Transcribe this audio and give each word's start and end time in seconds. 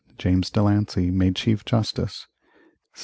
James 0.17 0.49
De 0.49 0.63
Lancey 0.63 1.11
made 1.11 1.35
Chief 1.35 1.63
Justice 1.63 2.25
1735. 2.97 2.97